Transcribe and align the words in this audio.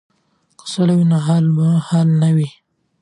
که 0.59 0.65
سوله 0.71 0.93
وي 0.97 1.05
نو 1.11 1.17
هاله 1.87 1.99
نه 2.21 2.29
وي. 2.35 2.49